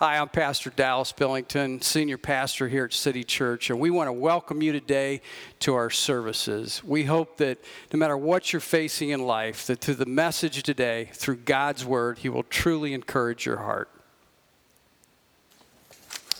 [0.00, 4.12] Hi, I'm Pastor Dallas Billington, Senior Pastor here at City Church, and we want to
[4.12, 5.20] welcome you today
[5.58, 6.84] to our services.
[6.84, 7.58] We hope that
[7.92, 12.18] no matter what you're facing in life, that through the message today, through God's Word,
[12.18, 13.90] He will truly encourage your heart.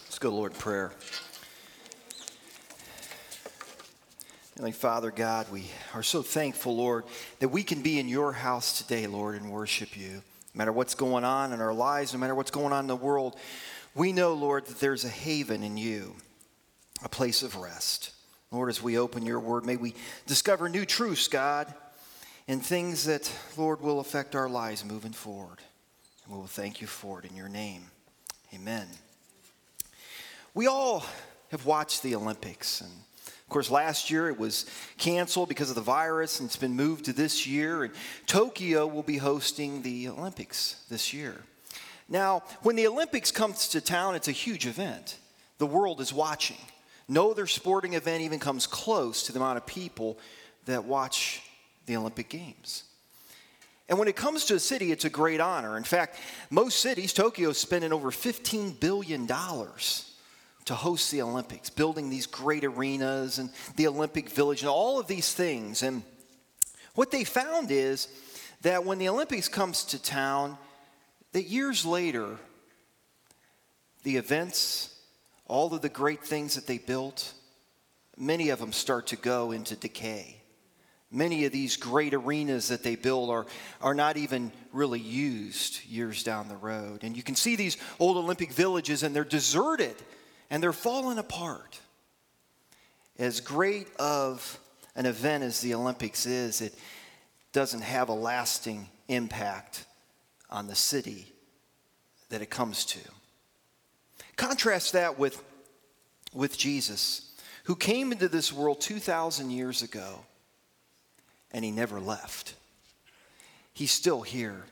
[0.05, 0.93] Let's go, to Lord, prayer.
[4.55, 5.65] Heavenly Father, God, we
[5.95, 7.07] are so thankful, Lord,
[7.41, 10.23] that we can be in your house today, Lord, and worship you.
[10.59, 12.97] No matter what's going on in our lives, no matter what's going on in the
[12.97, 13.37] world,
[13.95, 16.17] we know, Lord, that there's a haven in you,
[17.05, 18.11] a place of rest.
[18.51, 19.95] Lord, as we open your word, may we
[20.27, 21.73] discover new truths, God,
[22.49, 25.59] and things that, Lord, will affect our lives moving forward.
[26.25, 27.85] And we will thank you for it in your name.
[28.53, 28.89] Amen.
[30.55, 31.05] We all
[31.53, 32.91] have watched the Olympics and
[33.49, 34.67] of course, last year it was
[34.99, 37.85] canceled because of the virus, and it's been moved to this year.
[37.85, 37.95] And
[38.27, 41.35] Tokyo will be hosting the Olympics this year.
[42.11, 45.17] Now, when the Olympics comes to town, it's a huge event.
[45.57, 46.59] The world is watching.
[47.09, 50.19] No other sporting event even comes close to the amount of people
[50.67, 51.41] that watch
[51.87, 52.85] the Olympic Games.
[53.89, 55.79] And when it comes to a city, it's a great honor.
[55.79, 56.19] In fact,
[56.51, 59.27] most cities, Tokyo is spending over $15 billion
[60.69, 65.07] to host the Olympics, building these great arenas and the Olympic Village and all of
[65.07, 65.83] these things.
[65.83, 66.03] And
[66.95, 68.07] what they found is
[68.61, 70.59] that when the Olympics comes to town,
[71.33, 72.37] that years later,
[74.03, 74.95] the events,
[75.47, 77.33] all of the great things that they built,
[78.19, 80.37] many of them start to go into decay.
[81.11, 83.47] Many of these great arenas that they build are,
[83.81, 87.05] are not even really used years down the road.
[87.05, 89.97] And you can see these old Olympic villages, and they're deserted
[90.51, 91.81] and they're falling apart.
[93.19, 94.59] As great of
[94.95, 96.75] an event as the Olympics is, it
[97.53, 99.85] doesn't have a lasting impact
[100.51, 101.33] on the city
[102.29, 103.01] that it comes to.
[104.37, 105.43] Contrast that with,
[106.33, 107.33] with Jesus,
[107.65, 110.25] who came into this world 2,000 years ago
[111.51, 112.55] and he never left.
[113.73, 114.65] He's still here.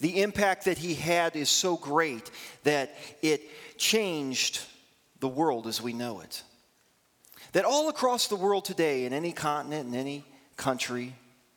[0.00, 2.30] The impact that he had is so great
[2.64, 3.42] that it
[3.78, 4.60] changed
[5.20, 6.42] the world as we know it.
[7.52, 10.24] That all across the world today, in any continent, in any
[10.56, 11.14] country,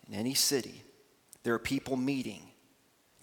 [0.07, 0.83] in any city,
[1.43, 2.41] there are people meeting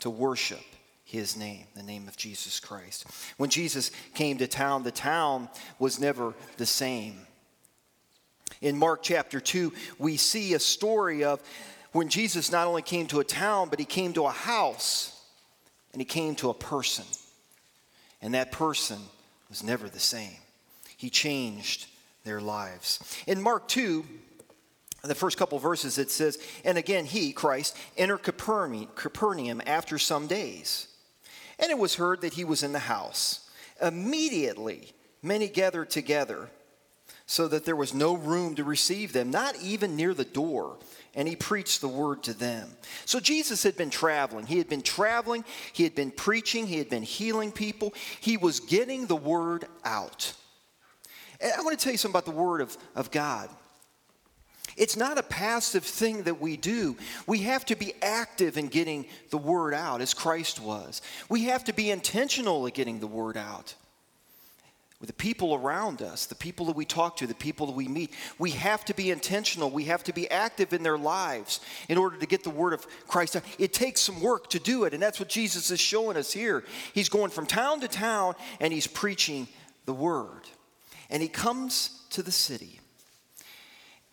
[0.00, 0.60] to worship
[1.04, 3.06] his name, the name of Jesus Christ.
[3.36, 5.48] When Jesus came to town, the town
[5.78, 7.14] was never the same.
[8.60, 11.40] In Mark chapter 2, we see a story of
[11.96, 15.18] when Jesus not only came to a town, but he came to a house
[15.92, 17.06] and he came to a person.
[18.20, 18.98] And that person
[19.48, 20.36] was never the same.
[20.96, 21.86] He changed
[22.24, 23.00] their lives.
[23.26, 24.04] In Mark 2,
[25.04, 30.88] the first couple verses, it says, And again, he, Christ, entered Capernaum after some days.
[31.58, 33.48] And it was heard that he was in the house.
[33.80, 34.92] Immediately,
[35.22, 36.50] many gathered together
[37.26, 40.78] so that there was no room to receive them, not even near the door
[41.16, 42.68] and he preached the word to them.
[43.06, 44.46] So Jesus had been traveling.
[44.46, 48.60] He had been traveling, he had been preaching, he had been healing people, he was
[48.60, 50.34] getting the word out.
[51.40, 53.48] And I want to tell you something about the word of, of God.
[54.76, 56.96] It's not a passive thing that we do.
[57.26, 61.00] We have to be active in getting the word out as Christ was.
[61.30, 63.74] We have to be intentional at getting the word out
[65.04, 68.14] the people around us, the people that we talk to, the people that we meet.
[68.38, 69.70] We have to be intentional.
[69.70, 72.86] We have to be active in their lives in order to get the word of
[73.06, 73.42] Christ out.
[73.58, 76.64] It takes some work to do it, and that's what Jesus is showing us here.
[76.94, 79.48] He's going from town to town and he's preaching
[79.84, 80.42] the word.
[81.10, 82.80] And he comes to the city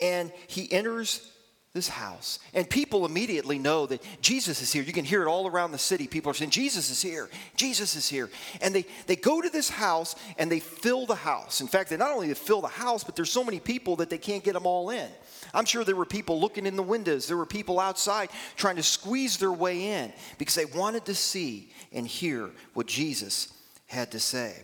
[0.01, 1.31] and he enters
[1.73, 2.37] this house.
[2.53, 4.83] And people immediately know that Jesus is here.
[4.83, 6.05] You can hear it all around the city.
[6.05, 7.29] People are saying, Jesus is here.
[7.55, 8.29] Jesus is here.
[8.61, 11.61] And they, they go to this house and they fill the house.
[11.61, 14.19] In fact, they not only fill the house, but there's so many people that they
[14.19, 15.09] can't get them all in.
[15.51, 17.27] I'm sure there were people looking in the windows.
[17.27, 21.71] There were people outside trying to squeeze their way in because they wanted to see
[21.91, 23.51] and hear what Jesus
[23.87, 24.63] had to say.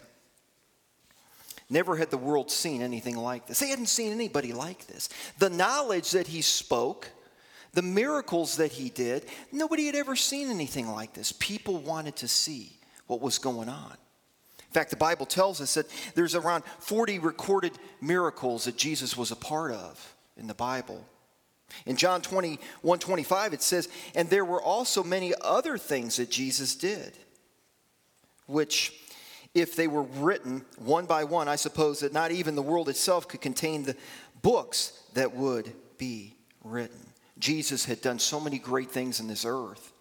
[1.70, 3.60] Never had the world seen anything like this.
[3.60, 5.10] They hadn't seen anybody like this.
[5.38, 7.10] The knowledge that he spoke,
[7.74, 11.32] the miracles that he did, nobody had ever seen anything like this.
[11.32, 12.72] People wanted to see
[13.06, 13.94] what was going on.
[14.58, 19.32] In fact, the Bible tells us that there's around 40 recorded miracles that Jesus was
[19.32, 21.04] a part of in the Bible.
[21.86, 26.76] In John 21 25, it says, And there were also many other things that Jesus
[26.76, 27.14] did,
[28.48, 28.94] which
[29.54, 33.28] if they were written one by one, I suppose that not even the world itself
[33.28, 33.96] could contain the
[34.42, 37.00] books that would be written.
[37.40, 39.92] Jesus had done so many great things in this earth.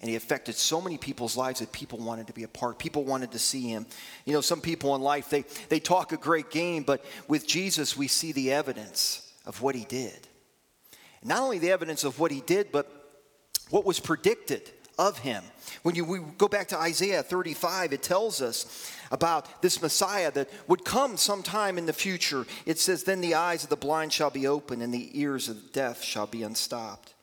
[0.00, 2.78] And he affected so many people's lives that people wanted to be a part.
[2.78, 3.84] People wanted to see him.
[4.24, 7.98] You know, some people in life, they, they talk a great game, but with Jesus,
[7.98, 10.26] we see the evidence of what he did.
[11.22, 12.90] Not only the evidence of what he did, but
[13.68, 15.42] what was predicted of him.
[15.82, 20.50] When you, we go back to Isaiah 35, it tells us about this Messiah that
[20.68, 22.44] would come sometime in the future.
[22.66, 25.56] It says, Then the eyes of the blind shall be opened, and the ears of
[25.56, 27.14] the deaf shall be unstopped.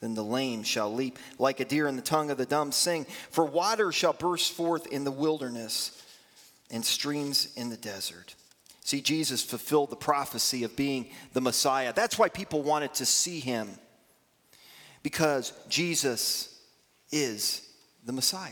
[0.00, 3.06] Then the lame shall leap like a deer, and the tongue of the dumb sing.
[3.30, 6.02] For water shall burst forth in the wilderness,
[6.70, 8.34] and streams in the desert.
[8.84, 11.94] See, Jesus fulfilled the prophecy of being the Messiah.
[11.94, 13.70] That's why people wanted to see him,
[15.02, 16.51] because Jesus
[17.12, 17.68] is
[18.04, 18.50] the Messiah.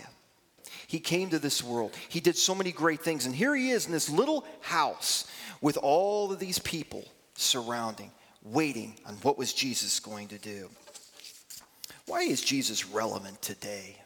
[0.86, 1.92] He came to this world.
[2.08, 3.26] He did so many great things.
[3.26, 5.30] And here he is in this little house
[5.60, 7.04] with all of these people
[7.34, 8.10] surrounding,
[8.42, 10.68] waiting on what was Jesus going to do.
[12.06, 13.96] Why is Jesus relevant today?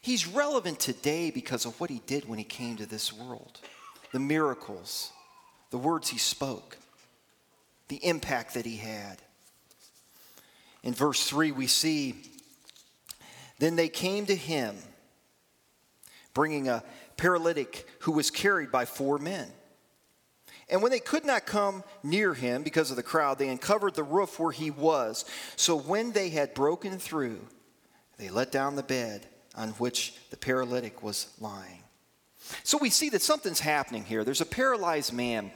[0.00, 3.60] He's relevant today because of what he did when he came to this world
[4.12, 5.10] the miracles,
[5.70, 6.78] the words he spoke,
[7.88, 9.20] the impact that he had.
[10.84, 12.14] In verse 3, we see
[13.58, 14.76] then they came to him,
[16.32, 16.82] bringing a
[17.16, 19.48] paralytic who was carried by four men.
[20.68, 24.02] And when they could not come near him because of the crowd, they uncovered the
[24.02, 25.24] roof where he was.
[25.56, 27.40] So when they had broken through,
[28.18, 31.80] they let down the bed on which the paralytic was lying.
[32.62, 34.24] So we see that something's happening here.
[34.24, 35.50] There's a paralyzed man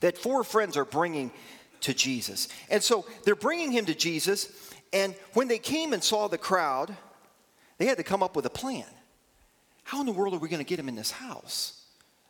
[0.00, 1.30] that four friends are bringing
[1.82, 2.48] to Jesus.
[2.70, 6.94] And so they're bringing him to Jesus, and when they came and saw the crowd,
[7.78, 8.86] they had to come up with a plan.
[9.84, 11.82] How in the world are we going to get him in this house?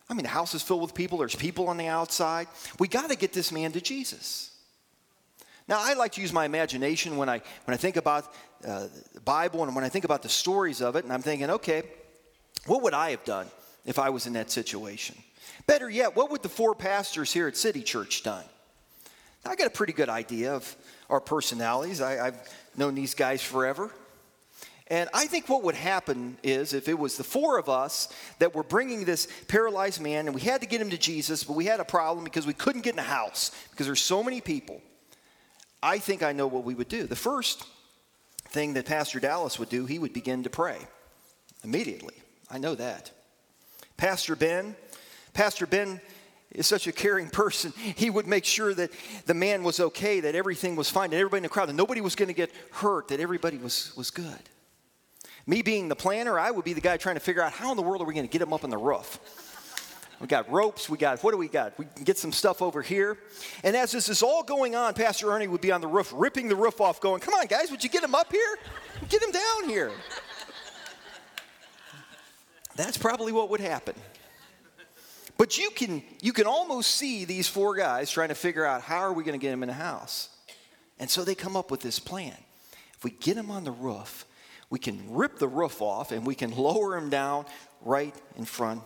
[0.08, 2.48] I mean, the house is filled with people, there's people on the outside.
[2.78, 4.50] We got to get this man to Jesus.
[5.68, 8.34] Now, I like to use my imagination when I, when I think about
[8.66, 11.48] uh, the Bible and when I think about the stories of it, and I'm thinking,
[11.48, 11.84] okay,
[12.66, 13.46] what would I have done
[13.86, 15.16] if I was in that situation?
[15.66, 18.44] Better yet, what would the four pastors here at City Church done?
[19.46, 20.76] I got a pretty good idea of
[21.10, 22.00] our personalities.
[22.00, 23.90] I, have known these guys forever.
[24.86, 28.08] And I think what would happen is if it was the four of us
[28.40, 31.54] that were bringing this paralyzed man and we had to get him to Jesus, but
[31.54, 34.40] we had a problem because we couldn't get in the house because there's so many
[34.40, 34.82] people.
[35.80, 37.06] I think I know what we would do.
[37.06, 37.64] The first
[38.48, 40.78] thing that Pastor Dallas would do, he would begin to pray
[41.62, 42.14] immediately.
[42.50, 43.12] I know that.
[43.96, 44.74] Pastor Ben,
[45.34, 46.00] Pastor Ben
[46.52, 48.90] is such a caring person, he would make sure that
[49.26, 52.00] the man was okay, that everything was fine, that everybody in the crowd, that nobody
[52.00, 54.40] was going to get hurt, that everybody was, was good.
[55.46, 57.76] Me being the planner, I would be the guy trying to figure out how in
[57.76, 59.18] the world are we going to get him up on the roof.
[60.20, 61.78] We got ropes, we got, what do we got?
[61.78, 63.16] We can get some stuff over here.
[63.64, 66.48] And as this is all going on, Pastor Ernie would be on the roof, ripping
[66.48, 68.58] the roof off, going, Come on, guys, would you get him up here?
[69.08, 69.92] Get him down here.
[72.76, 73.94] That's probably what would happen.
[75.40, 78.98] But you can, you can almost see these four guys trying to figure out how
[78.98, 80.28] are we going to get him in the house.
[80.98, 82.36] And so they come up with this plan.
[82.94, 84.26] If we get him on the roof,
[84.68, 87.46] we can rip the roof off and we can lower him down
[87.80, 88.82] right in front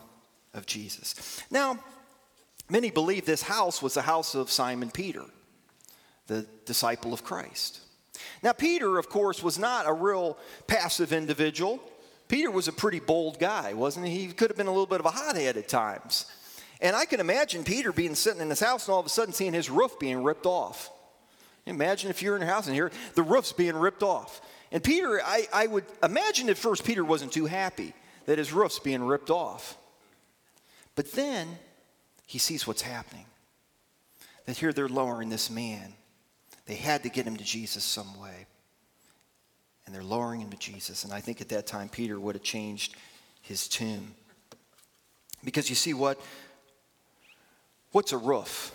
[0.53, 1.43] of Jesus.
[1.51, 1.77] Now,
[2.71, 5.25] many believe this house was the house of Simon Peter,
[6.29, 7.81] the disciple of Christ.
[8.45, 11.81] Now, Peter, of course, was not a real passive individual.
[12.29, 14.27] Peter was a pretty bold guy, wasn't he?
[14.27, 16.27] He could have been a little bit of a hothead at times.
[16.85, 19.33] And I can imagine Peter being sitting in his house and all of a sudden
[19.33, 20.91] seeing his roof being ripped off.
[21.65, 24.43] Imagine if you're in your house and here the roof's being ripped off.
[24.71, 27.95] And Peter, I, I would imagine at first Peter wasn't too happy
[28.27, 29.79] that his roof's being ripped off.
[30.95, 31.49] But then
[32.27, 33.25] he sees what's happening.
[34.45, 35.95] That here they're lowering this man.
[36.67, 38.47] They had to get him to Jesus some way.
[39.87, 41.05] And they're lowering him to Jesus.
[41.05, 42.95] And I think at that time Peter would have changed
[43.41, 44.15] his tune.
[45.43, 46.21] Because you see what?
[47.95, 48.75] What's a roof?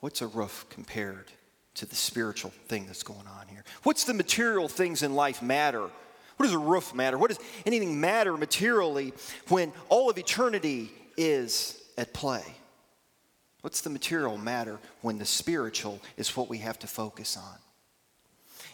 [0.00, 1.26] What's a roof compared
[1.74, 3.64] to the spiritual thing that's going on here?
[3.82, 5.82] What's the material things in life matter?
[5.82, 7.18] What does a roof matter?
[7.18, 9.12] What does anything matter materially
[9.48, 12.44] when all of eternity is at play?
[13.60, 17.58] What's the material matter when the spiritual is what we have to focus on?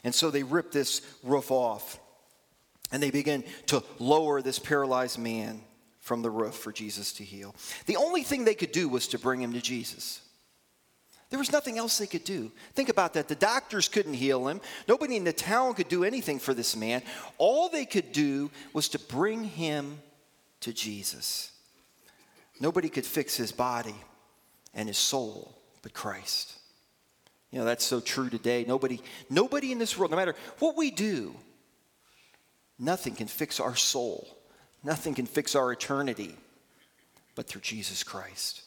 [0.05, 1.99] And so they rip this roof off
[2.93, 5.61] and they begin to lower this paralyzed man
[6.09, 7.55] from the roof for Jesus to heal.
[7.85, 10.23] The only thing they could do was to bring him to Jesus.
[11.29, 12.51] There was nothing else they could do.
[12.73, 13.29] Think about that.
[13.29, 14.63] The doctors couldn't heal him.
[14.89, 17.03] Nobody in the town could do anything for this man.
[17.37, 19.99] All they could do was to bring him
[20.61, 21.53] to Jesus.
[22.59, 23.95] Nobody could fix his body
[24.73, 26.55] and his soul but Christ.
[27.51, 28.65] You know, that's so true today.
[28.67, 31.35] Nobody, nobody in this world, no matter what we do,
[32.79, 34.38] nothing can fix our soul.
[34.85, 36.37] Nothing can fix our eternity
[37.35, 38.63] but through Jesus Christ.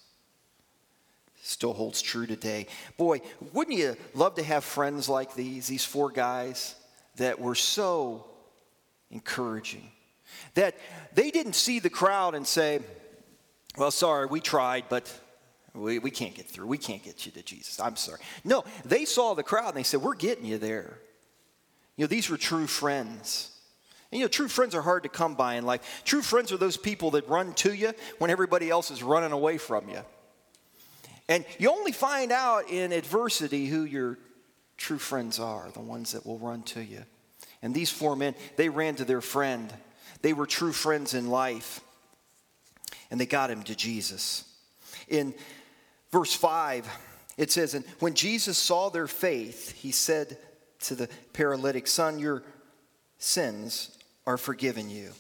[1.42, 2.68] Still holds true today.
[2.98, 6.76] Boy, wouldn't you love to have friends like these, these four guys
[7.16, 8.26] that were so
[9.10, 9.92] encouraging?
[10.54, 10.76] That
[11.14, 12.80] they didn't see the crowd and say,
[13.76, 15.12] Well, sorry, we tried, but
[15.74, 16.68] we, we can't get through.
[16.68, 17.80] We can't get you to Jesus.
[17.80, 18.20] I'm sorry.
[18.44, 21.00] No, they saw the crowd and they said, We're getting you there.
[21.98, 23.51] You know, these were true friends.
[24.12, 26.02] And you know, true friends are hard to come by in life.
[26.04, 29.58] True friends are those people that run to you when everybody else is running away
[29.58, 30.02] from you.
[31.30, 34.18] And you only find out in adversity who your
[34.76, 37.04] true friends are, the ones that will run to you.
[37.62, 39.74] And these four men, they ran to their friend.
[40.22, 41.80] They were true friends in life.
[43.10, 44.44] And they got him to Jesus.
[45.08, 45.34] In
[46.12, 46.88] verse 5,
[47.38, 50.38] it says, And when Jesus saw their faith, he said
[50.82, 52.44] to the paralytic, Son, your
[53.20, 55.12] sins are forgiven you.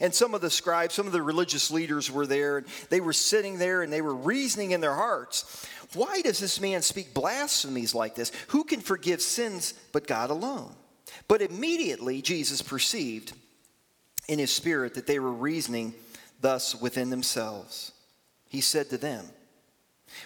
[0.00, 3.12] And some of the scribes, some of the religious leaders were there, and they were
[3.12, 7.94] sitting there and they were reasoning in their hearts why does this man speak blasphemies
[7.94, 8.32] like this?
[8.48, 10.74] Who can forgive sins but God alone?
[11.28, 13.32] But immediately Jesus perceived
[14.28, 15.94] in his spirit that they were reasoning
[16.40, 17.92] thus within themselves.
[18.48, 19.26] He said to them,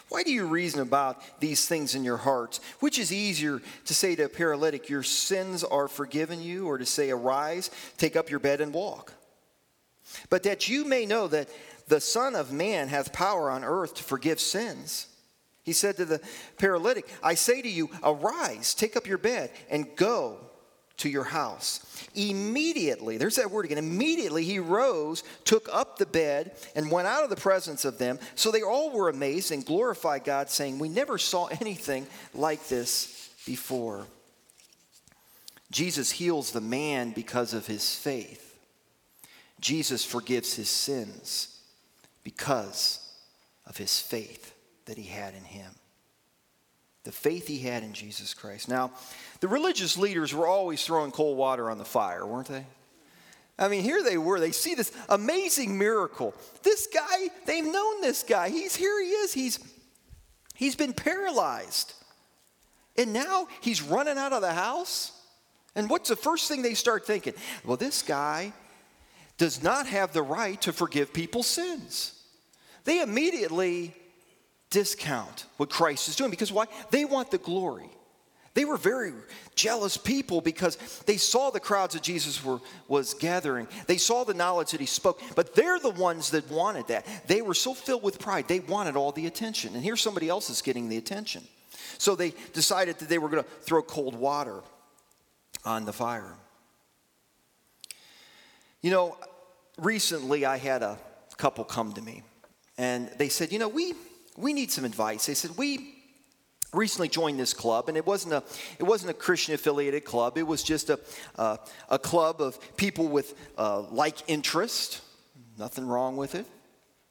[0.09, 2.61] why do you reason about these things in your hearts?
[2.81, 6.87] Which is easier to say to a paralytic, Your sins are forgiven you, or to
[6.87, 9.15] say, Arise, take up your bed and walk?
[10.29, 11.49] But that you may know that
[11.89, 15.07] the Son of Man hath power on earth to forgive sins.
[15.63, 16.21] He said to the
[16.59, 20.39] paralytic, I say to you, Arise, take up your bed, and go
[21.01, 21.81] to your house.
[22.15, 23.79] Immediately, there's that word again.
[23.79, 28.19] Immediately he rose, took up the bed, and went out of the presence of them.
[28.35, 33.31] So they all were amazed and glorified God, saying, We never saw anything like this
[33.47, 34.07] before.
[35.71, 38.59] Jesus heals the man because of his faith.
[39.61, 41.61] Jesus forgives his sins
[42.25, 42.99] because
[43.67, 44.55] of his faith
[44.87, 45.71] that he had in him
[47.05, 48.69] the faith he had in Jesus Christ.
[48.69, 48.93] Now,
[49.41, 52.67] the religious leaders were always throwing cold water on the fire, weren't they?
[53.59, 54.41] I mean, here they were.
[54.41, 56.35] They see this amazing miracle.
[56.63, 58.49] This guy, they've known this guy.
[58.49, 59.35] He's here he is.
[59.35, 59.59] He's
[60.55, 61.95] he's been paralyzed.
[62.97, 65.13] And now he's running out of the house.
[65.75, 67.35] And what's the first thing they start thinking?
[67.65, 68.53] Well, this guy
[69.39, 72.15] does not have the right to forgive people's sins.
[72.85, 73.95] They immediately
[74.71, 76.67] discount what Christ is doing because why?
[76.91, 77.91] They want the glory.
[78.55, 79.13] They were very
[79.55, 83.69] jealous people because they saw the crowds that Jesus were, was gathering.
[83.87, 87.07] They saw the knowledge that he spoke, but they're the ones that wanted that.
[87.29, 89.75] They were so filled with pride, they wanted all the attention.
[89.75, 91.43] And here somebody else is getting the attention.
[91.99, 94.61] So they decided that they were going to throw cold water
[95.65, 96.35] on the fire.
[98.83, 99.17] You know,
[99.79, 100.99] recently I had a
[101.37, 102.23] couple come to me,
[102.79, 103.95] and they said, You know, we
[104.37, 105.27] we need some advice.
[105.27, 106.01] They said, we
[106.73, 108.43] recently joined this club and it wasn't a
[108.79, 110.39] it wasn't a christian affiliated club.
[110.39, 110.99] It was just a,
[111.89, 115.03] a club of people with uh, like interest.
[115.59, 116.47] Nothing wrong with it.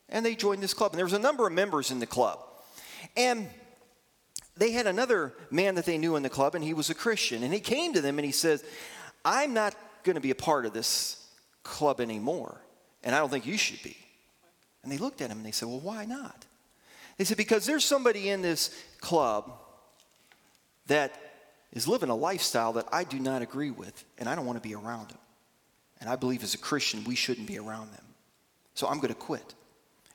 [0.07, 0.93] And they joined this club.
[0.93, 2.39] And there was a number of members in the club.
[3.15, 3.47] And
[4.57, 7.43] they had another man that they knew in the club and he was a christian.
[7.43, 8.63] And he came to them and he says
[9.25, 11.27] i'm not going to be a part of this
[11.63, 12.61] club anymore
[13.03, 13.97] and i don't think you should be.
[14.81, 16.45] And they looked at him and they said well why not
[17.19, 19.51] they said, because there's somebody in this club
[20.87, 21.13] that
[21.73, 24.65] is living a lifestyle that I do not agree with, and I don't want to
[24.65, 25.17] be around them.
[25.99, 28.05] And I believe as a Christian, we shouldn't be around them.
[28.73, 29.53] So I'm going to quit.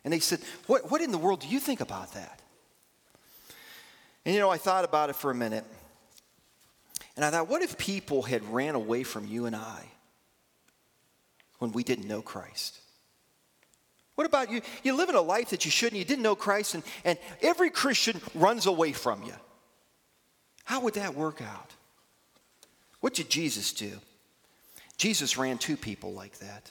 [0.02, 2.40] And they said, what, what in the world do you think about that?
[4.24, 5.66] And you know, I thought about it for a minute.
[7.16, 9.90] And I thought, what if people had ran away from you and I
[11.58, 12.80] when we didn't know Christ?
[14.14, 14.60] What about you?
[14.82, 18.20] You're living a life that you shouldn't, you didn't know Christ, and, and every Christian
[18.34, 19.34] runs away from you.
[20.64, 21.72] How would that work out?
[23.00, 23.92] What did Jesus do?
[24.96, 26.70] Jesus ran to people like that.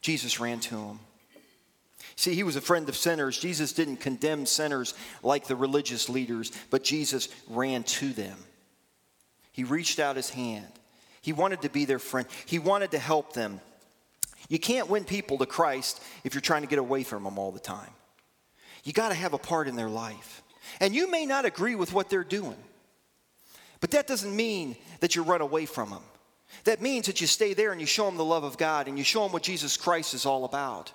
[0.00, 1.00] Jesus ran to them.
[2.16, 3.38] See, he was a friend of sinners.
[3.38, 8.36] Jesus didn't condemn sinners like the religious leaders, but Jesus ran to them.
[9.52, 10.66] He reached out his hand.
[11.22, 13.60] He wanted to be their friend, he wanted to help them.
[14.50, 17.52] You can't win people to Christ if you're trying to get away from them all
[17.52, 17.92] the time.
[18.82, 20.42] You got to have a part in their life.
[20.80, 22.56] And you may not agree with what they're doing,
[23.80, 26.02] but that doesn't mean that you run away from them.
[26.64, 28.98] That means that you stay there and you show them the love of God and
[28.98, 30.92] you show them what Jesus Christ is all about.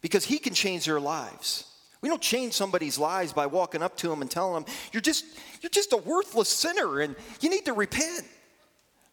[0.00, 1.66] Because He can change their lives.
[2.00, 5.24] We don't change somebody's lives by walking up to them and telling them, you're just,
[5.60, 8.24] you're just a worthless sinner and you need to repent.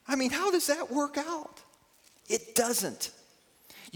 [0.07, 1.61] I mean, how does that work out?
[2.27, 3.11] It doesn't.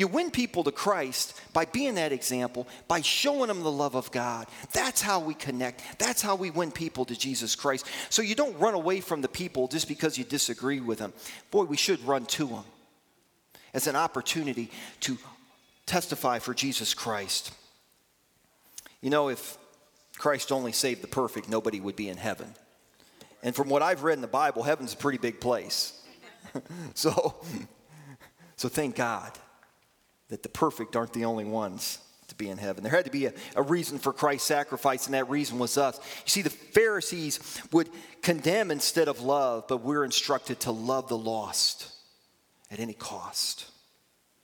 [0.02, 4.12] You win people to Christ by being that example, by showing them the love of
[4.12, 4.48] God.
[4.74, 5.84] That's how we connect.
[6.00, 7.86] That's how we win people to Jesus Christ.
[8.10, 11.14] So you don't run away from the people just because you disagree with them.
[11.52, 12.64] Boy, we should run to them
[13.76, 15.20] as an opportunity to
[15.86, 17.54] testify for Jesus Christ.
[19.02, 19.56] You know, if
[20.18, 22.56] Christ only saved the perfect, nobody would be in heaven.
[23.44, 26.02] And from what I've read in the Bible, heaven's a pretty big place.
[26.96, 27.36] so,
[28.56, 29.38] so thank God
[30.32, 32.84] that the perfect aren't the only ones to be in heaven.
[32.84, 35.98] There had to be a, a, reason for Christ's sacrifice, and that reason was us.
[35.98, 37.90] You see, the Pharisees would
[38.22, 41.92] condemn instead of love, but we're instructed to love the lost
[42.72, 43.66] at any cost,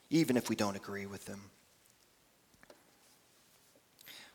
[0.09, 1.39] even if we don't agree with them.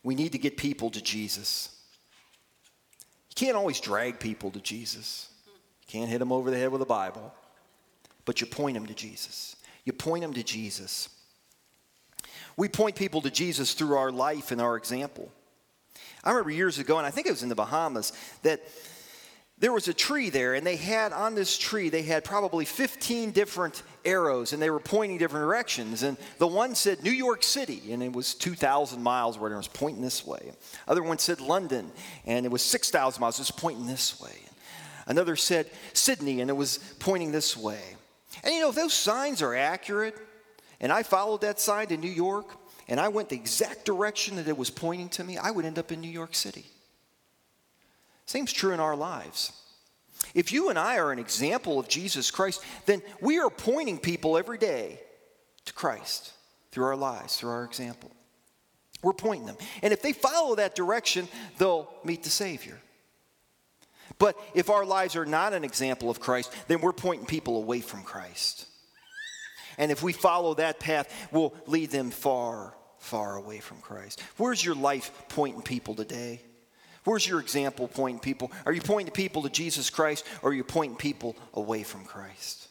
[0.03, 1.69] We need to get people to Jesus.
[3.29, 5.29] You can't always drag people to Jesus.
[5.47, 5.53] You
[5.87, 7.35] can't hit them over the head with a Bible,
[8.25, 9.55] but you point them to Jesus.
[9.85, 11.11] You point them to Jesus.
[12.57, 15.31] We point people to Jesus through our life and our example.
[16.25, 18.61] I remember years ago, and I think it was in the Bahamas, that
[19.59, 23.31] there was a tree there, and they had on this tree, they had probably 15
[23.31, 26.03] different arrows, and they were pointing different directions.
[26.03, 29.69] And the one said New York City, and it was 2,000 miles where it was
[29.69, 30.53] pointing this way.
[30.89, 31.93] Other one said London,
[32.27, 34.35] and it was 6,000 miles, it was pointing this way.
[35.07, 37.83] Another said Sydney, and it was pointing this way.
[38.43, 40.17] And you know, if those signs are accurate,
[40.83, 42.57] and I followed that sign to New York,
[42.89, 45.79] and I went the exact direction that it was pointing to me, I would end
[45.79, 46.67] up in New York City.
[48.27, 49.53] Same's true in our lives.
[50.35, 54.37] If you and I are an example of Jesus Christ, then we are pointing people
[54.37, 55.01] every day
[55.65, 56.33] to Christ
[56.71, 58.11] through our lives, through our example.
[59.03, 59.57] We're pointing them.
[59.83, 62.79] And if they follow that direction, they'll meet the Savior.
[64.19, 67.81] But if our lives are not an example of Christ, then we're pointing people away
[67.81, 68.67] from Christ.
[69.79, 74.23] And if we follow that path, we'll lead them far, far away from Christ.
[74.37, 76.41] Where's your life pointing people today?
[77.05, 78.53] Where's your example pointing people?
[78.65, 82.69] Are you pointing people to Jesus Christ or are you pointing people away from Christ?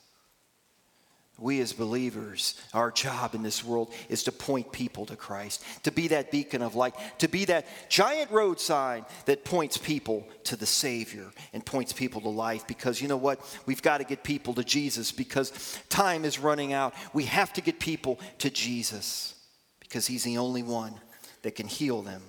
[1.41, 5.91] We as believers, our job in this world is to point people to Christ, to
[5.91, 10.55] be that beacon of light, to be that giant road sign that points people to
[10.55, 12.67] the Savior and points people to life.
[12.67, 13.39] Because you know what?
[13.65, 16.93] We've got to get people to Jesus because time is running out.
[17.11, 19.33] We have to get people to Jesus
[19.79, 20.93] because He's the only one
[21.41, 22.21] that can heal them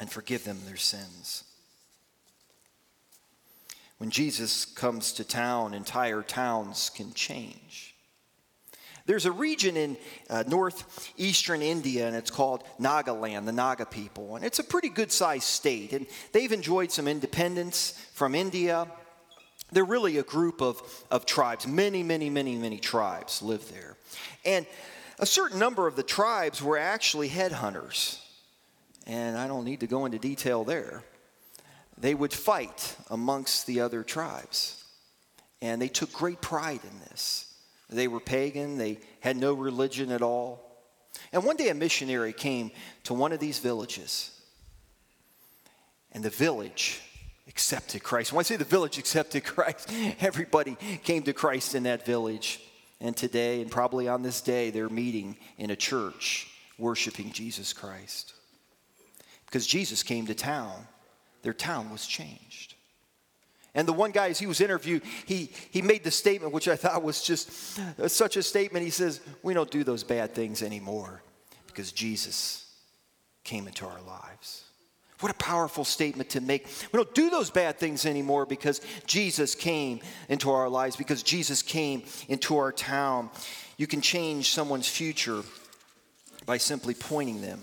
[0.00, 1.44] and forgive them their sins.
[3.98, 7.95] When Jesus comes to town, entire towns can change.
[9.06, 9.96] There's a region in
[10.28, 14.36] uh, northeastern India, and it's called Nagaland, the Naga people.
[14.36, 15.92] And it's a pretty good sized state.
[15.92, 18.86] And they've enjoyed some independence from India.
[19.72, 21.66] They're really a group of, of tribes.
[21.66, 23.96] Many, many, many, many tribes live there.
[24.44, 24.66] And
[25.18, 28.18] a certain number of the tribes were actually headhunters
[29.06, 31.02] and I don't need to go into detail there.
[31.96, 34.84] They would fight amongst the other tribes,
[35.62, 37.45] and they took great pride in this.
[37.88, 40.62] They were pagan, they had no religion at all.
[41.32, 42.70] And one day a missionary came
[43.04, 44.30] to one of these villages,
[46.12, 47.00] and the village
[47.48, 48.32] accepted Christ.
[48.32, 52.60] When I say the village accepted Christ, everybody came to Christ in that village.
[52.98, 58.32] And today, and probably on this day, they're meeting in a church worshiping Jesus Christ
[59.46, 60.86] because Jesus came to town,
[61.42, 62.74] their town was changed.
[63.76, 66.76] And the one guy, as he was interviewed, he, he made the statement, which I
[66.76, 68.84] thought was just uh, such a statement.
[68.84, 71.22] He says, We don't do those bad things anymore
[71.66, 72.64] because Jesus
[73.44, 74.64] came into our lives.
[75.20, 76.66] What a powerful statement to make.
[76.90, 81.60] We don't do those bad things anymore because Jesus came into our lives, because Jesus
[81.60, 83.30] came into our town.
[83.76, 85.42] You can change someone's future
[86.46, 87.60] by simply pointing them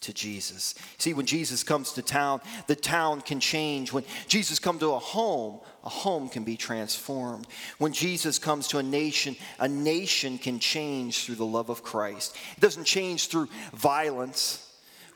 [0.00, 0.74] to Jesus.
[0.98, 3.92] See, when Jesus comes to town, the town can change.
[3.92, 7.46] When Jesus comes to a home, a home can be transformed.
[7.78, 12.36] When Jesus comes to a nation, a nation can change through the love of Christ.
[12.56, 14.66] It doesn't change through violence.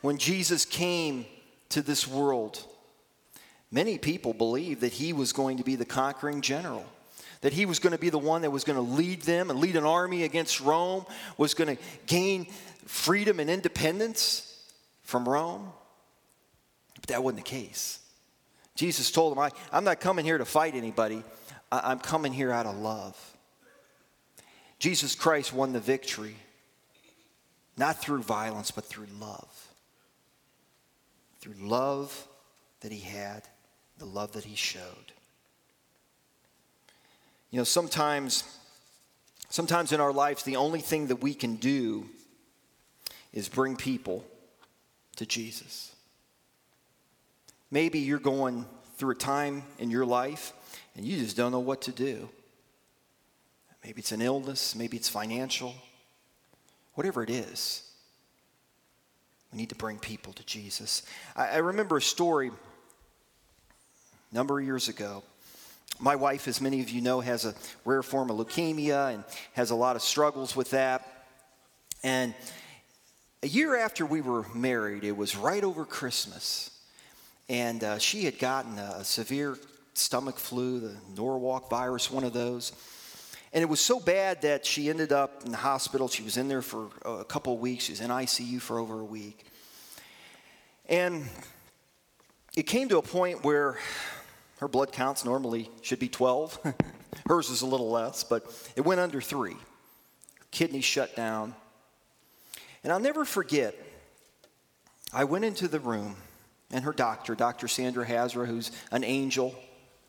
[0.01, 1.25] When Jesus came
[1.69, 2.63] to this world,
[3.71, 6.85] many people believed that he was going to be the conquering general
[7.41, 9.59] that he was going to be the one that was going to lead them and
[9.59, 11.05] lead an army against Rome,
[11.37, 12.47] was going to gain
[12.85, 14.54] freedom and independence
[15.05, 15.71] from Rome.
[16.95, 17.99] But that wasn't the case.
[18.75, 21.23] Jesus told them, I, am not coming here to fight anybody,
[21.71, 23.17] I, I'm coming here out of love.
[24.77, 26.35] Jesus Christ won the victory,
[27.77, 29.69] not through violence, but through love.
[31.39, 32.27] through love
[32.81, 33.43] that he had,
[33.97, 35.13] the love that he showed.
[37.51, 38.43] You know, sometimes,
[39.49, 42.05] sometimes in our lives, the only thing that we can do
[43.31, 44.25] is bring people
[45.17, 45.93] to Jesus.
[47.71, 48.65] Maybe you're going
[48.97, 50.53] through a time in your life
[50.95, 52.29] and you just don't know what to do.
[53.83, 55.75] Maybe it's an illness, maybe it's financial,
[56.95, 57.83] whatever it is.
[59.51, 61.03] We need to bring people to Jesus.
[61.35, 62.49] I, I remember a story
[64.31, 65.23] a number of years ago.
[65.99, 67.53] My wife, as many of you know, has a
[67.85, 69.23] rare form of leukemia and
[69.53, 71.25] has a lot of struggles with that.
[72.03, 72.33] And
[73.45, 76.71] a year after we were married, it was right over Christmas,
[77.47, 79.55] and uh, she had gotten a severe
[79.93, 82.71] stomach flu, the Norwalk virus, one of those.
[83.53, 86.07] And it was so bad that she ended up in the hospital.
[86.07, 87.83] She was in there for a couple of weeks.
[87.83, 89.45] She was in ICU for over a week.
[90.89, 91.29] And
[92.57, 93.77] it came to a point where
[94.57, 96.73] her blood counts normally should be 12.
[97.27, 98.43] Hers is a little less, but
[98.75, 99.53] it went under three.
[99.53, 101.53] Her kidneys shut down.
[102.85, 103.73] And I'll never forget,
[105.11, 106.15] I went into the room,
[106.69, 107.67] and her doctor, Dr.
[107.67, 109.55] Sandra Hazra, who's an angel,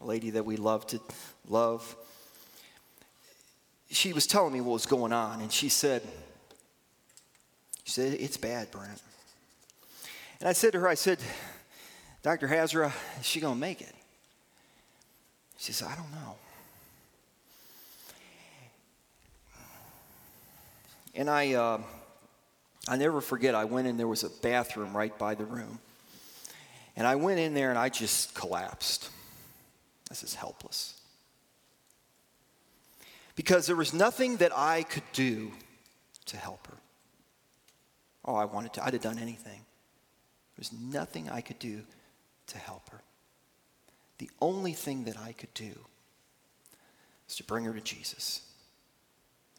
[0.03, 1.01] a lady that we love to
[1.49, 1.97] love,
[3.91, 6.03] she was telling me what was going on, and she said,
[7.85, 9.01] she said, it's bad, Brent.
[10.41, 11.19] And I said to her, I said,
[12.23, 12.47] Dr.
[12.47, 13.95] Hazra, is she going to make it?
[15.57, 16.37] She said, I don't know.
[21.15, 21.79] And I, uh,
[22.89, 25.81] I never forget, I went in, there was a bathroom right by the room.
[26.97, 29.11] And I went in there and I just collapsed.
[30.09, 31.01] This is helpless.
[33.35, 35.53] Because there was nothing that I could do
[36.27, 36.77] to help her.
[38.25, 39.61] Oh, I wanted to, I'd have done anything.
[40.57, 41.83] There was nothing I could do
[42.49, 43.01] to help her.
[44.19, 45.73] The only thing that I could do
[47.27, 48.41] was to bring her to Jesus.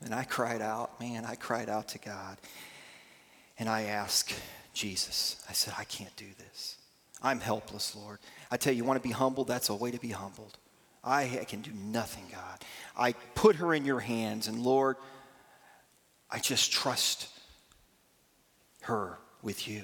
[0.03, 2.37] And I cried out, man, I cried out to God.
[3.59, 4.33] And I asked
[4.73, 6.77] Jesus, I said, I can't do this.
[7.21, 8.19] I'm helpless, Lord.
[8.51, 9.47] I tell you, you want to be humbled?
[9.47, 10.57] That's a way to be humbled.
[11.03, 12.59] I can do nothing, God.
[12.97, 14.97] I put her in your hands, and Lord,
[16.29, 17.29] I just trust
[18.81, 19.83] her with you.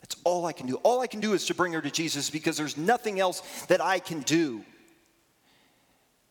[0.00, 0.76] That's all I can do.
[0.82, 3.80] All I can do is to bring her to Jesus because there's nothing else that
[3.80, 4.64] I can do.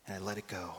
[0.07, 0.75] And I let it go.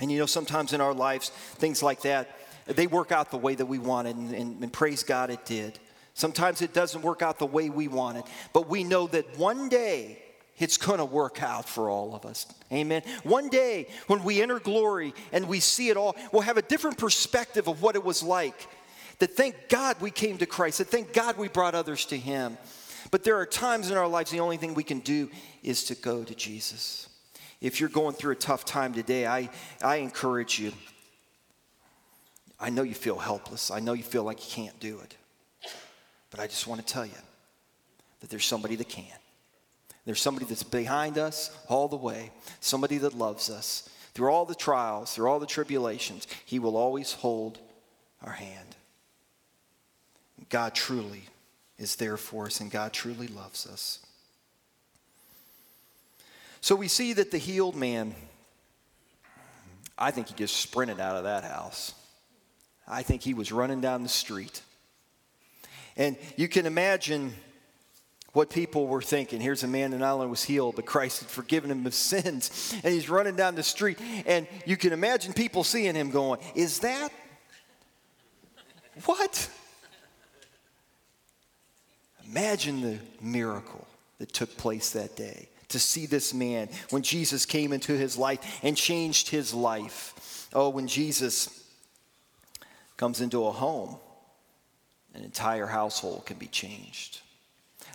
[0.00, 2.28] And you know, sometimes in our lives, things like that,
[2.76, 5.78] they work out the way that we wanted, and, and, and praise God it did.
[6.14, 9.68] Sometimes it doesn't work out the way we want it, but we know that one
[9.68, 10.20] day
[10.58, 12.46] it's going to work out for all of us.
[12.72, 13.02] Amen.
[13.22, 16.98] One day when we enter glory and we see it all, we'll have a different
[16.98, 18.68] perspective of what it was like.
[19.20, 22.58] That thank God we came to Christ, that thank God we brought others to Him.
[23.10, 25.30] But there are times in our lives the only thing we can do
[25.62, 27.08] is to go to Jesus.
[27.60, 29.50] If you're going through a tough time today, I,
[29.82, 30.72] I encourage you
[32.60, 33.70] I know you feel helpless.
[33.70, 35.16] I know you feel like you can't do it.
[36.30, 37.12] But I just want to tell you
[38.20, 39.04] that there's somebody that can.
[40.04, 43.88] There's somebody that's behind us all the way, somebody that loves us.
[44.14, 47.58] Through all the trials, through all the tribulations, He will always hold
[48.24, 48.76] our hand.
[50.48, 51.24] God truly
[51.78, 54.00] is there for us, and God truly loves us.
[56.60, 58.14] So we see that the healed man,
[59.96, 61.94] I think he just sprinted out of that house.
[62.88, 64.62] I think he was running down the street.
[65.96, 67.34] And you can imagine
[68.32, 69.40] what people were thinking.
[69.40, 72.74] Here's a man that not only was healed, but Christ had forgiven him of sins.
[72.82, 73.98] And he's running down the street.
[74.26, 77.10] And you can imagine people seeing him going, Is that?
[79.04, 79.50] What?
[82.30, 83.86] Imagine the miracle
[84.18, 88.60] that took place that day to see this man when Jesus came into his life
[88.62, 90.48] and changed his life.
[90.52, 91.58] Oh, when Jesus
[92.98, 93.96] comes into a home,
[95.14, 97.20] an entire household can be changed.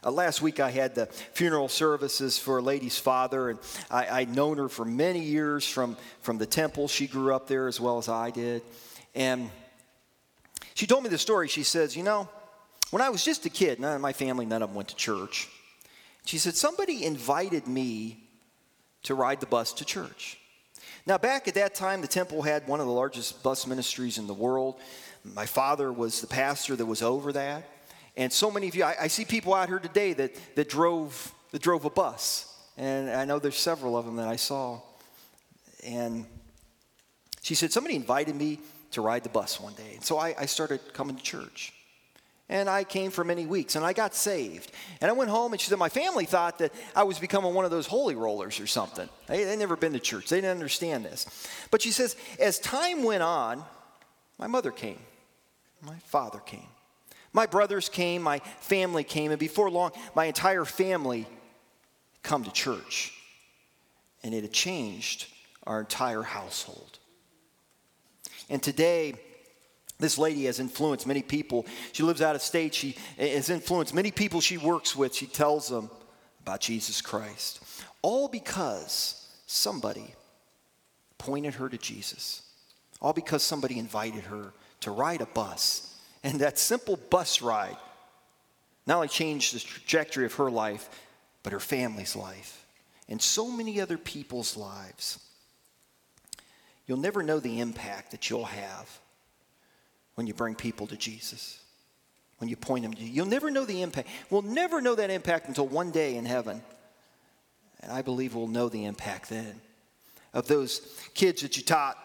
[0.03, 3.59] Uh, last week I had the funeral services for a lady's father, and
[3.91, 6.87] I, I'd known her for many years from, from the temple.
[6.87, 8.63] She grew up there as well as I did.
[9.13, 9.51] And
[10.73, 11.47] she told me the story.
[11.47, 12.27] She says, You know,
[12.89, 14.95] when I was just a kid, none of my family, none of them went to
[14.95, 15.47] church.
[16.25, 18.23] She said, Somebody invited me
[19.03, 20.39] to ride the bus to church.
[21.05, 24.25] Now, back at that time, the temple had one of the largest bus ministries in
[24.25, 24.79] the world.
[25.23, 27.69] My father was the pastor that was over that.
[28.15, 31.33] And so many of you, I, I see people out here today that, that, drove,
[31.51, 32.55] that drove a bus.
[32.77, 34.79] And I know there's several of them that I saw.
[35.83, 36.25] And
[37.41, 38.59] she said, Somebody invited me
[38.91, 39.95] to ride the bus one day.
[39.95, 41.72] And so I, I started coming to church.
[42.53, 44.71] And I came for many weeks and I got saved.
[45.01, 47.65] And I went home and she said, My family thought that I was becoming one
[47.65, 49.09] of those holy rollers or something.
[49.25, 51.25] They, would never been to church, they didn't understand this.
[51.71, 53.65] But she says, As time went on,
[54.37, 54.99] my mother came,
[55.81, 56.67] my father came,
[57.33, 61.25] my brothers came, my family came, and before long, my entire family
[62.21, 63.13] come to church.
[64.23, 65.25] And it had changed
[65.65, 66.99] our entire household.
[68.47, 69.15] And today,
[69.99, 71.65] this lady has influenced many people.
[71.91, 72.73] She lives out of state.
[72.73, 75.15] She has influenced many people she works with.
[75.15, 75.89] She tells them
[76.41, 77.61] about Jesus Christ.
[78.01, 80.13] All because somebody
[81.17, 82.41] pointed her to Jesus.
[83.01, 85.95] All because somebody invited her to ride a bus.
[86.23, 87.77] And that simple bus ride
[88.85, 90.89] not only changed the trajectory of her life,
[91.43, 92.63] but her family's life
[93.09, 95.19] and so many other people's lives.
[96.87, 98.99] You'll never know the impact that you'll have
[100.15, 101.59] when you bring people to Jesus,
[102.37, 103.11] when you point them to you.
[103.11, 104.07] You'll never know the impact.
[104.29, 106.61] We'll never know that impact until one day in heaven.
[107.81, 109.59] And I believe we'll know the impact then
[110.33, 110.81] of those
[111.13, 111.97] kids that you taught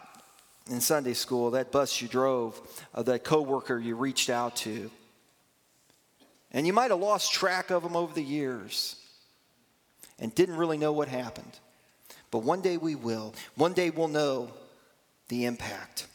[0.71, 2.61] in Sunday school, that bus you drove,
[2.92, 4.90] of that coworker you reached out to.
[6.53, 8.97] And you might have lost track of them over the years
[10.18, 11.59] and didn't really know what happened.
[12.31, 13.35] But one day we will.
[13.55, 14.51] One day we'll know
[15.29, 16.07] the impact.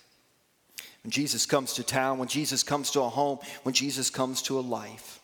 [1.03, 4.57] When Jesus comes to town, when Jesus comes to a home, when Jesus comes to
[4.57, 5.19] a life,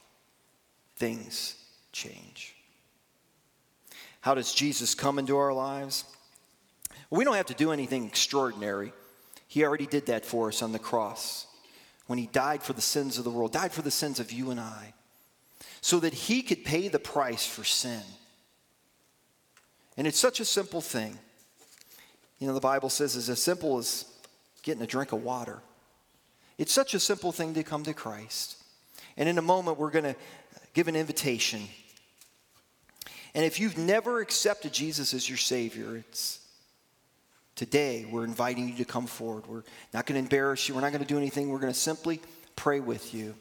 [0.97, 1.55] things
[1.91, 2.55] change.
[4.21, 6.03] How does Jesus come into our lives?
[7.09, 8.91] We don't have to do anything extraordinary.
[9.47, 11.47] He already did that for us on the cross
[12.07, 14.51] when he died for the sins of the world, died for the sins of you
[14.51, 14.93] and I,
[15.79, 18.01] so that he could pay the price for sin.
[19.95, 21.17] And it's such a simple thing.
[22.39, 24.05] You know, the Bible says it's as simple as
[24.63, 25.61] getting a drink of water.
[26.59, 28.61] It's such a simple thing to come to Christ.
[29.17, 30.15] And in a moment, we're going to
[30.75, 31.61] give an invitation.
[33.33, 36.39] And if you've never accepted Jesus as your Savior, it's
[37.55, 39.47] today we're inviting you to come forward.
[39.47, 40.75] We're not going to embarrass you.
[40.75, 41.49] We're not going to do anything.
[41.49, 42.21] We're going to simply
[42.55, 43.33] pray with you.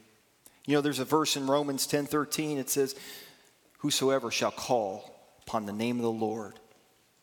[0.65, 2.57] You know, there's a verse in Romans 10 13.
[2.57, 2.95] It says,
[3.79, 5.13] Whosoever shall call
[5.45, 6.53] upon the name of the Lord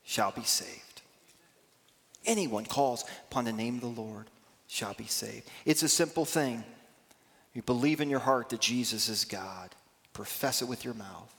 [0.04, 0.86] shall be saved
[2.26, 4.26] anyone calls upon the name of the Lord
[4.68, 5.48] shall be saved.
[5.64, 6.64] It's a simple thing.
[7.54, 9.70] You believe in your heart that Jesus is God,
[10.12, 11.32] profess it with your mouth.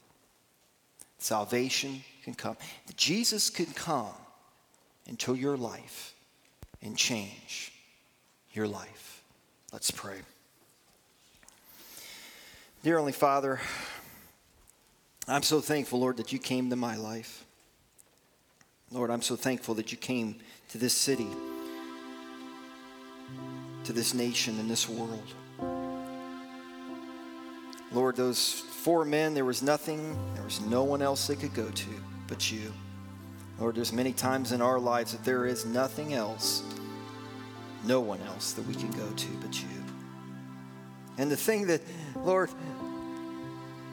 [1.19, 2.57] Salvation can come.
[2.95, 4.13] Jesus can come
[5.05, 6.13] into your life
[6.81, 7.71] and change
[8.53, 9.21] your life.
[9.71, 10.17] Let's pray.
[12.83, 13.59] Dear Only Father,
[15.27, 17.43] I'm so thankful, Lord, that you came to my life.
[18.91, 20.37] Lord, I'm so thankful that you came
[20.69, 21.27] to this city,
[23.87, 25.33] to this nation, and this world.
[27.93, 31.69] Lord, those four men, there was nothing, there was no one else they could go
[31.69, 31.89] to
[32.27, 32.73] but you.
[33.61, 36.63] Lord, there's many times in our lives that there is nothing else,
[37.85, 39.83] no one else that we can go to but you.
[41.17, 41.79] And the thing that,
[42.25, 42.49] Lord,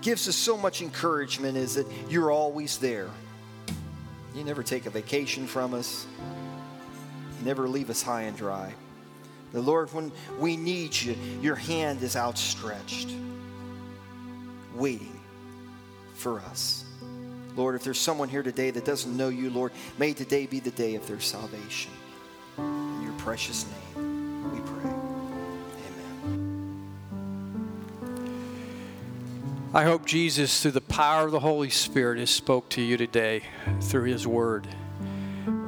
[0.02, 3.10] gives us so much encouragement is that you're always there.
[4.34, 6.04] You never take a vacation from us.
[7.38, 8.74] You never leave us high and dry.
[9.54, 13.08] The Lord, when we need you, your hand is outstretched,
[14.74, 15.20] waiting
[16.14, 16.84] for us.
[17.54, 20.72] Lord, if there's someone here today that doesn't know you, Lord, may today be the
[20.72, 21.92] day of their salvation.
[22.58, 23.64] In your precious
[23.94, 24.90] name, we pray.
[25.86, 26.90] Amen.
[29.72, 33.42] I hope Jesus, through the power of the Holy Spirit, has spoke to you today
[33.82, 34.66] through his word.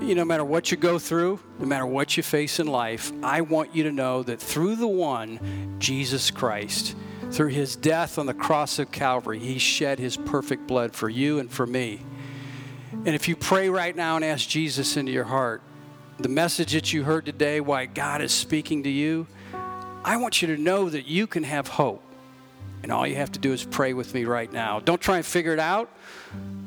[0.06, 3.40] You no matter what you go through, no matter what you face in life, I
[3.40, 6.94] want you to know that through the one, Jesus Christ,
[7.32, 11.40] through his death on the cross of Calvary, he shed his perfect blood for you
[11.40, 12.02] and for me.
[12.92, 15.60] And if you pray right now and ask Jesus into your heart,
[16.18, 19.26] the message that you heard today, why God is speaking to you,
[20.04, 22.00] I want you to know that you can have hope.
[22.84, 24.78] And all you have to do is pray with me right now.
[24.78, 25.90] Don't try and figure it out.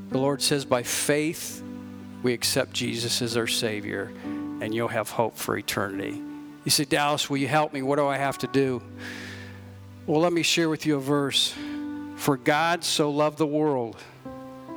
[0.10, 1.64] The Lord says, by faith,
[2.24, 4.12] we accept Jesus as our Savior,
[4.62, 6.22] and you'll have hope for eternity.
[6.66, 7.82] You say, Dallas, will you help me?
[7.82, 8.82] What do I have to do?
[10.06, 11.54] Well, let me share with you a verse.
[12.16, 13.96] For God so loved the world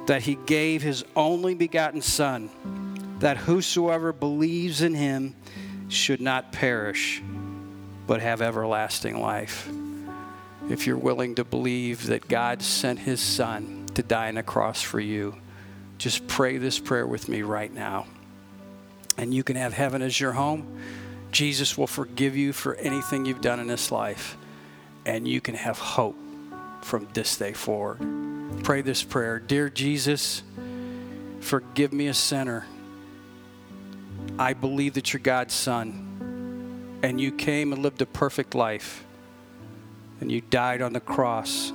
[0.06, 2.50] that he gave his only begotten Son,
[3.18, 5.34] that whosoever believes in him
[5.88, 7.22] should not perish,
[8.06, 9.68] but have everlasting life
[10.68, 14.80] if you're willing to believe that God sent his son to die on a cross
[14.80, 15.36] for you,
[16.02, 18.06] just pray this prayer with me right now.
[19.16, 20.80] And you can have heaven as your home.
[21.30, 24.36] Jesus will forgive you for anything you've done in this life.
[25.04, 26.16] and you can have hope
[26.82, 27.98] from this day forward.
[28.62, 30.42] Pray this prayer Dear Jesus,
[31.40, 32.66] forgive me a sinner.
[34.38, 39.04] I believe that you're God's son, and you came and lived a perfect life,
[40.20, 41.72] and you died on the cross,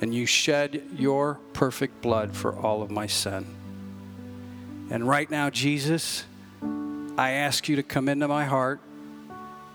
[0.00, 3.46] and you shed your perfect blood for all of my sin.
[4.90, 6.24] And right now, Jesus,
[7.16, 8.80] I ask you to come into my heart,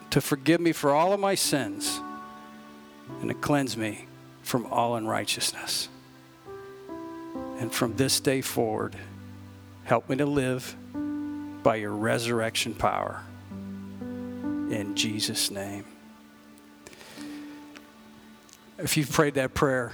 [0.10, 2.02] to forgive me for all of my sins,
[3.22, 4.08] and to cleanse me
[4.42, 5.90] from all unrighteousness.
[7.60, 8.96] And from this day forward,
[9.86, 10.76] help me to live
[11.64, 13.22] by your resurrection power.
[14.02, 15.86] In Jesus' name.
[18.78, 19.94] If you've prayed that prayer,